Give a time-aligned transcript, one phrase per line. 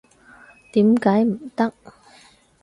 [0.71, 1.71] 點解唔得？